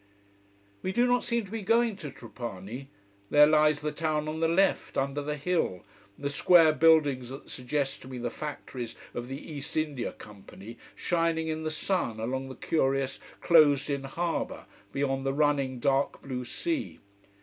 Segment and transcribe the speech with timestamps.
[0.81, 2.87] We do not seem to be going to Trapani.
[3.29, 5.81] There lies the town on the left, under the hill,
[6.17, 11.49] the square buildings that suggest to me the factories of the East India Company shining
[11.49, 16.97] in the sun along the curious, closed in harbour, beyond the running, dark blue sea.